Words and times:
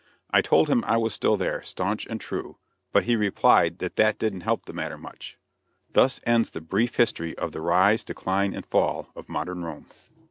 I 0.31 0.41
told 0.41 0.67
him 0.67 0.83
I 0.87 0.97
was 0.97 1.13
still 1.13 1.37
there, 1.37 1.61
staunch 1.61 2.07
and 2.09 2.19
true, 2.19 2.57
but 2.91 3.03
he 3.03 3.15
replied 3.15 3.77
that 3.77 3.97
that 3.97 4.17
didn't 4.17 4.41
help 4.41 4.65
the 4.65 4.73
matter 4.73 4.97
much. 4.97 5.37
Thus 5.93 6.19
ends 6.25 6.49
the 6.49 6.59
brief 6.59 6.95
history 6.95 7.37
of 7.37 7.51
the 7.51 7.61
"Rise, 7.61 8.03
Decline 8.03 8.55
and 8.55 8.65
Fall" 8.65 9.09
of 9.15 9.29
Modern 9.29 9.63
Rome. 9.63 9.85